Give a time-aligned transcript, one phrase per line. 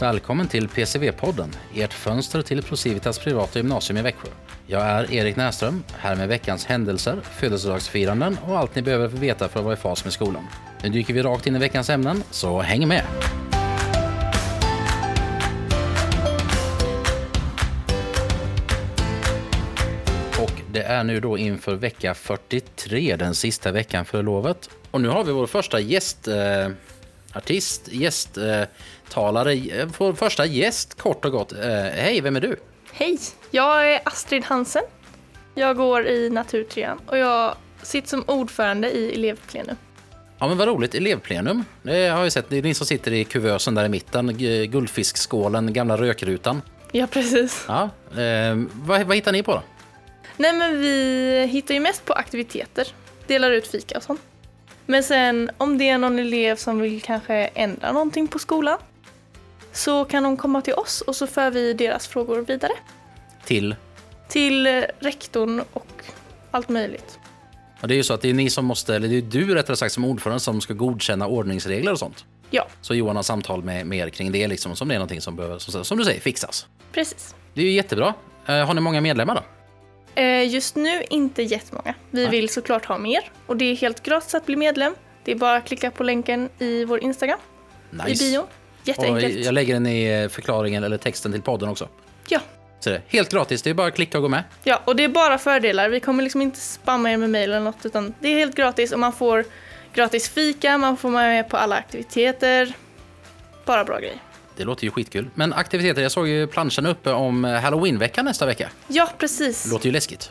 [0.00, 4.28] Välkommen till PCV-podden, ert fönster till Procivitas privata gymnasium i Växjö.
[4.66, 9.58] Jag är Erik Näström, här med veckans händelser, födelsedagsfiranden och allt ni behöver veta för
[9.58, 10.46] att vara i fas med skolan.
[10.82, 13.02] Nu dyker vi rakt in i veckans ämnen, så häng med!
[20.38, 24.70] Och det är nu då inför vecka 43, den sista veckan före lovet.
[24.90, 26.28] Och nu har vi vår första gäst.
[26.28, 26.68] eh,
[27.34, 31.52] artist, gästtalare, eh, vår första gäst kort och gott.
[31.52, 32.56] Eh, hej, vem är du?
[32.92, 33.18] Hej,
[33.50, 34.82] jag är Astrid Hansen.
[35.54, 39.76] Jag går i naturtrean och jag sitter som ordförande i elevplenum.
[40.38, 41.64] Ja men vad roligt, elevplenum.
[41.82, 44.38] Det har jag sett, det är ni som sitter i kuvösen där i mitten,
[44.70, 46.62] guldfiskskålen, gamla rökrutan.
[46.92, 47.64] Ja, precis.
[47.68, 47.82] Ja,
[48.22, 49.62] eh, vad, vad hittar ni på då?
[50.36, 52.88] Nej, men vi hittar ju mest på aktiviteter.
[53.26, 54.20] Delar ut fika och sånt.
[54.90, 58.78] Men sen om det är någon elev som vill kanske ändra någonting på skolan
[59.72, 62.72] så kan de komma till oss och så för vi deras frågor vidare.
[63.44, 63.76] Till?
[64.28, 66.04] Till eh, rektorn och
[66.50, 67.18] allt möjligt.
[67.80, 69.54] Ja, det är ju så att det är ni som måste, eller det är du
[69.54, 72.24] rättare sagt som ordförande som ska godkänna ordningsregler och sånt.
[72.50, 75.20] Ja, Så Johan har samtal med, med er kring det liksom, som det är någonting
[75.20, 76.66] som behöver, som, som du säger, fixas.
[76.92, 77.34] precis.
[77.54, 78.14] Det är ju jättebra.
[78.46, 79.42] Eh, har ni många medlemmar då?
[80.20, 81.94] Eh, Just nu inte jättemånga.
[82.10, 82.30] Vi Nej.
[82.30, 84.94] vill såklart ha mer och det är helt gratis att bli medlem.
[85.24, 87.38] Det är bara att klicka på länken i vår Instagram,
[88.08, 88.42] i bion.
[88.44, 88.48] Och
[88.84, 89.44] Jätteenkelt.
[89.44, 91.88] jag lägger den i eh, förklaringen eller texten till podden också.
[92.28, 92.40] Ja.
[92.80, 94.44] Så det helt gratis, det är bara att klicka och gå med.
[94.64, 95.88] ja, och det är bara fördelar.
[95.88, 98.92] Vi kommer liksom inte spamma er med mejl eller något utan det är helt gratis
[98.92, 99.44] och man får
[99.94, 102.72] gratis fika, man får vara med på alla aktiviteter.
[103.64, 104.16] Bara bra grejer.
[104.60, 105.30] Det låter ju skitkul.
[105.34, 108.68] Men aktiviteter, jag såg ju planschen uppe om eh, Halloweenveckan nästa vecka.
[108.88, 109.70] Ja, Det precis.
[109.72, 110.30] låter ju läskigt.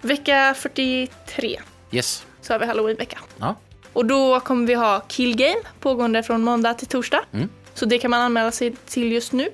[0.00, 2.26] Vecka 43 Yes.
[2.40, 3.18] så har vi halloweenvecka.
[3.38, 3.54] Ja.
[3.92, 7.20] Och då kommer vi ha killgame pågående från måndag till torsdag.
[7.32, 7.48] Mm.
[7.74, 9.48] Så det kan man anmäla sig till just nu.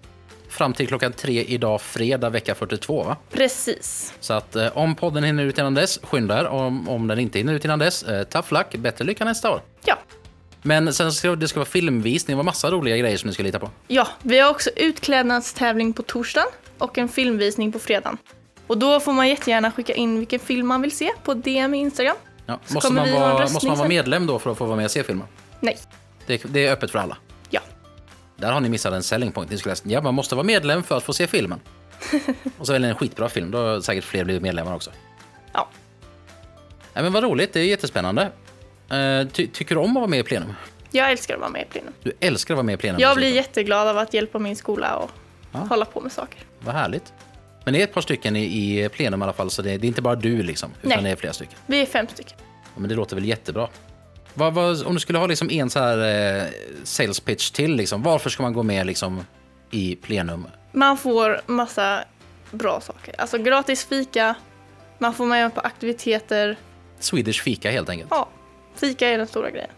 [0.48, 3.16] Fram till klockan tre idag, fredag vecka 42 va?
[3.30, 4.14] Precis.
[4.20, 6.46] Så att eh, om podden hinner ut innan dess, skynda er.
[6.46, 9.62] Om, om den inte hinner ut innan dess, eh, tough luck, bättre lycka nästa år.
[9.84, 9.98] Ja.
[10.62, 13.42] Men sen ska det ska vara filmvisning, det var massa roliga grejer som ni ska
[13.42, 13.70] lita på.
[13.88, 16.48] Ja, vi har också utklädnadstävling på torsdagen
[16.78, 18.18] och en filmvisning på fredagen.
[18.66, 21.78] Och då får man jättegärna skicka in vilken film man vill se på DM i
[21.78, 22.16] Instagram.
[22.46, 22.58] Ja.
[22.66, 24.90] Så Måste, man vara, måste man vara medlem då för att få vara med och
[24.90, 25.26] se filmen?
[25.60, 25.78] Nej.
[26.26, 27.16] Det, det är öppet för alla.
[27.50, 27.60] Ja.
[28.36, 29.50] Där har ni missat en selling point.
[29.50, 31.60] Ni skulle läsa, ja, man måste vara medlem för att få se filmen.
[32.58, 34.90] och så väljer ni en skitbra film, då har säkert fler blivit medlemmar också.
[35.52, 35.68] Ja.
[36.94, 38.32] Nej, men vad roligt, det är jättespännande.
[38.90, 40.54] Eh, ty, tycker du om att vara med i plenum?
[40.90, 41.92] Jag älskar att vara med i plenum.
[42.02, 43.00] Du älskar att vara med i plenum.
[43.00, 43.36] Jag blir dessutom.
[43.36, 45.10] jätteglad av att hjälpa min skola och
[45.52, 45.58] Ja.
[45.58, 46.40] hålla på med saker.
[46.60, 47.12] Vad härligt.
[47.64, 48.44] Men det är ett par stycken i,
[48.84, 51.02] i plenum i alla fall, så det, det är inte bara du liksom, utan Nej.
[51.04, 51.58] det är flera stycken.
[51.66, 52.36] Vi är fem stycken.
[52.74, 53.68] Ja, men det låter väl jättebra.
[54.34, 55.98] Vad, vad, om du skulle ha liksom en så här
[56.38, 56.44] eh,
[56.84, 59.26] sales pitch till, liksom, varför ska man gå med liksom,
[59.70, 60.46] i plenum?
[60.72, 62.04] Man får massa
[62.50, 63.14] bra saker.
[63.18, 64.34] Alltså gratis fika,
[64.98, 66.56] man får med på aktiviteter.
[66.98, 68.08] Swedish fika helt enkelt.
[68.10, 68.28] Ja,
[68.76, 69.70] fika är den stora grejen.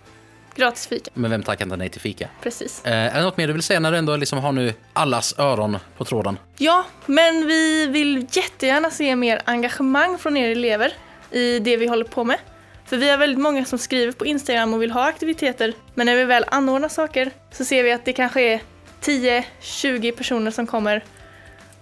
[0.54, 2.28] Gratis fika, Men vem tackar inte nej till fika?
[2.42, 2.84] precis.
[2.84, 5.38] Eh, är det något mer du vill säga när du ändå liksom har nu allas
[5.38, 6.38] öron på tråden?
[6.58, 10.92] Ja, men vi vill jättegärna se mer engagemang från er elever
[11.30, 12.38] i det vi håller på med.
[12.86, 16.16] För vi har väldigt många som skriver på Instagram och vill ha aktiviteter, men när
[16.16, 18.60] vi väl anordnar saker så ser vi att det kanske är
[19.02, 21.04] 10-20 personer som kommer.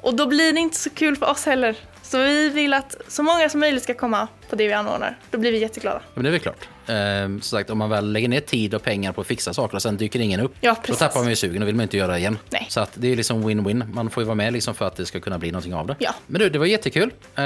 [0.00, 1.76] Och då blir det inte så kul för oss heller.
[2.10, 5.18] Så vi vill att så många som möjligt ska komma på det vi anordnar.
[5.30, 6.00] Då blir vi jätteglada.
[6.04, 6.68] Ja, men det är väl klart.
[6.86, 6.94] Eh,
[7.28, 9.82] som sagt, om man väl lägger ner tid och pengar på att fixa saker och
[9.82, 12.12] sen dyker ingen upp, Ja, då tappar man ju sugen och vill man inte göra
[12.12, 12.38] det igen.
[12.50, 12.66] Nej.
[12.68, 13.92] Så att det är liksom win-win.
[13.94, 15.96] Man får ju vara med liksom för att det ska kunna bli någonting av det.
[15.98, 16.14] Ja.
[16.26, 17.10] Men du, det var jättekul.
[17.34, 17.42] Eh,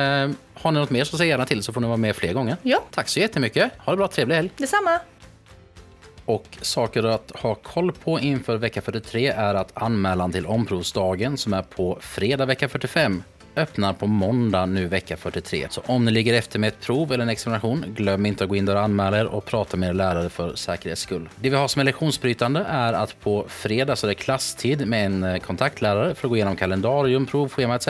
[0.55, 2.57] har ni något mer så säg gärna till så får ni vara med fler gånger.
[2.63, 2.83] Ja.
[2.91, 3.73] Tack så jättemycket.
[3.79, 4.51] Ha det bra, trevlig helg.
[4.57, 5.01] Detsamma!
[6.25, 11.53] Och saker att ha koll på inför vecka 43 är att anmälan till omprovsdagen som
[11.53, 13.23] är på fredag vecka 45
[13.57, 15.67] öppnar på måndag nu vecka 43.
[15.71, 18.57] Så om ni ligger efter med ett prov eller en examination, glöm inte att gå
[18.57, 21.29] in där och anmäla er och prata med er lärare för säkerhets skull.
[21.37, 25.07] Det vi har som är lektionsbrytande är att på fredag så är det klasstid med
[25.07, 27.89] en eh, kontaktlärare för att gå igenom kalendarium, provschema etc.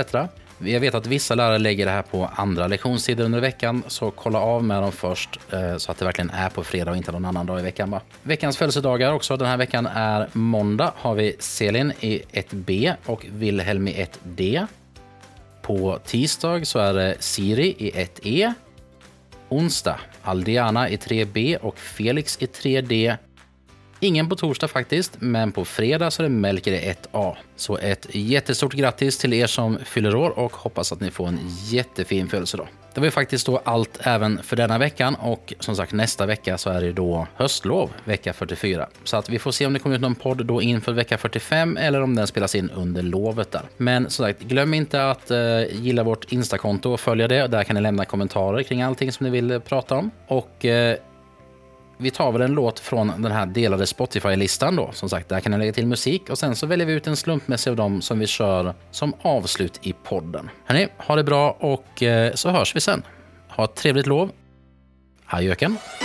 [0.59, 4.39] Jag vet att vissa lärare lägger det här på andra lektionstider under veckan, så kolla
[4.39, 7.25] av med dem först eh, så att det verkligen är på fredag och inte någon
[7.25, 7.91] annan dag i veckan.
[7.91, 8.01] Va?
[8.23, 13.89] Veckans födelsedagar också den här veckan är måndag har vi Selin i 1B och Wilhelm
[13.89, 14.67] i 1D.
[15.65, 18.53] På tisdag så är det Siri i 1E.
[19.49, 23.17] Onsdag Aldiana i 3B och Felix i 3D.
[24.05, 27.37] Ingen på torsdag faktiskt, men på fredag så är det Melker 1A.
[27.57, 31.39] Så ett jättestort grattis till er som fyller år och hoppas att ni får en
[31.71, 32.69] jättefin födelsedag.
[32.95, 36.59] Det var ju faktiskt då allt även för denna veckan och som sagt nästa vecka
[36.59, 38.89] så är det då höstlov, vecka 44.
[39.05, 41.77] Så att vi får se om det kommer ut någon podd då inför vecka 45
[41.77, 43.63] eller om den spelas in under lovet där.
[43.77, 45.39] Men som sagt, glöm inte att eh,
[45.73, 47.47] gilla vårt Instakonto och följa det.
[47.47, 50.11] Där kan ni lämna kommentarer kring allting som ni vill prata om.
[50.27, 50.97] Och eh,
[51.97, 54.91] vi tar väl en låt från den här delade Spotify-listan då.
[54.93, 57.17] Som sagt, där kan ni lägga till musik och sen så väljer vi ut en
[57.17, 60.51] slumpmässig av dem som vi kör som avslut i podden.
[60.65, 63.03] Hörni, ha det bra och eh, så hörs vi sen.
[63.49, 64.31] Ha ett trevligt lov.
[65.27, 65.77] Adjöken.
[65.77, 66.04] Baby,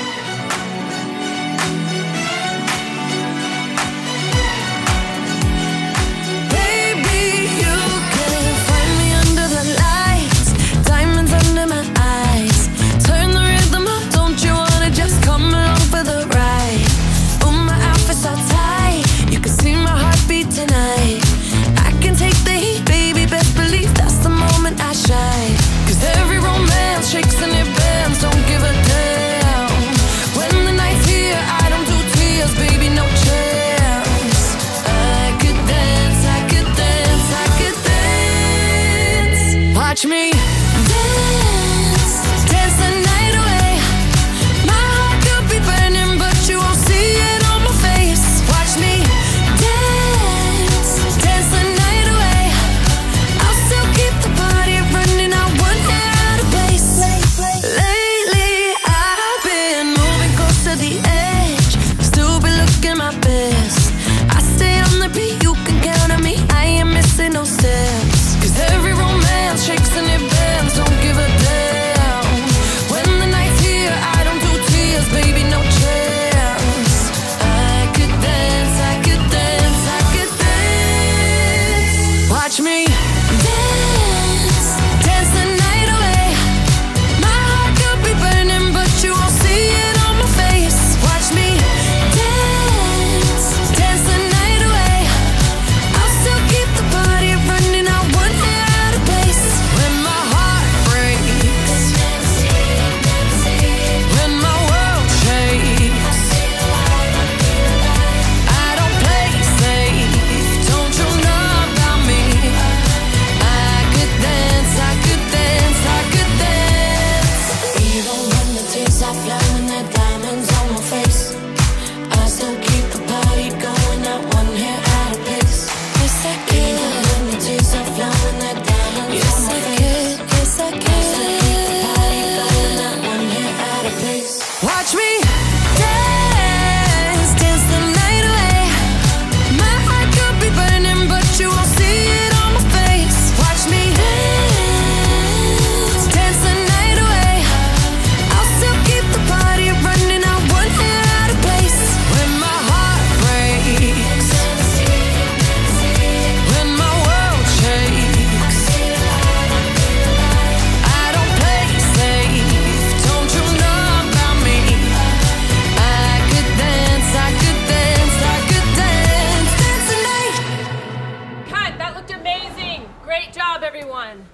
[173.69, 174.25] everyone!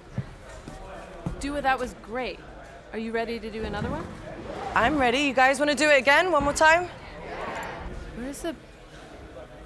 [1.40, 2.40] do Dua, that was great.
[2.94, 4.06] Are you ready to do another one?
[4.74, 5.18] I'm ready.
[5.18, 6.32] You guys want to do it again?
[6.32, 6.88] One more time?
[8.16, 8.56] Where's the.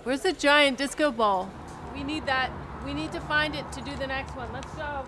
[0.03, 1.49] Where's the giant disco ball?
[1.95, 2.51] We need that.
[2.85, 4.53] We need to find it to do the next one.
[4.53, 5.05] Let's go.